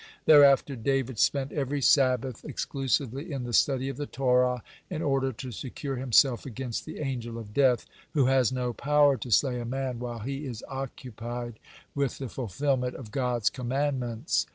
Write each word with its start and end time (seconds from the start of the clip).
Thereafter 0.25 0.75
David 0.75 1.19
spent 1.19 1.51
every 1.51 1.79
Sabbath 1.79 2.43
exclusively 2.43 3.31
in 3.31 3.43
the 3.43 3.53
study 3.53 3.87
of 3.87 3.97
the 3.97 4.07
Torah, 4.07 4.63
in 4.89 5.03
order 5.03 5.31
to 5.33 5.51
secure 5.51 5.97
himself 5.97 6.43
against 6.43 6.87
the 6.87 6.97
Angel 6.97 7.37
of 7.37 7.53
Death, 7.53 7.85
who 8.15 8.25
has 8.25 8.51
no 8.51 8.73
power 8.73 9.15
to 9.17 9.29
slay 9.29 9.59
a 9.59 9.63
man 9.63 9.99
while 9.99 10.17
he 10.17 10.47
is 10.47 10.63
occupied 10.67 11.59
with 11.93 12.17
the 12.17 12.29
fulfillment 12.29 12.95
of 12.95 13.11
God's 13.11 13.51
commandments. 13.51 14.47